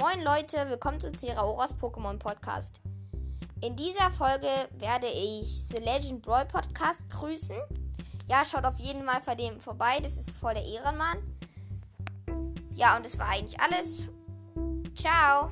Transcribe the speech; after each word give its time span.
Moin 0.00 0.24
Leute, 0.24 0.56
willkommen 0.70 0.98
zu 0.98 1.12
Ceraoras 1.12 1.74
Pokémon 1.74 2.18
Podcast. 2.18 2.80
In 3.62 3.76
dieser 3.76 4.10
Folge 4.10 4.48
werde 4.78 5.06
ich 5.08 5.66
The 5.68 5.76
Legend 5.76 6.22
Brawl 6.22 6.46
Podcast 6.46 7.04
grüßen. 7.10 7.58
Ja, 8.26 8.42
schaut 8.42 8.64
auf 8.64 8.78
jeden 8.78 9.06
Fall 9.06 9.20
bei 9.26 9.34
dem 9.34 9.60
vorbei, 9.60 9.98
das 10.02 10.16
ist 10.16 10.38
voll 10.38 10.54
der 10.54 10.64
Ehrenmann. 10.64 11.18
Ja, 12.74 12.96
und 12.96 13.04
das 13.04 13.18
war 13.18 13.28
eigentlich 13.28 13.60
alles. 13.60 14.04
Ciao. 14.96 15.50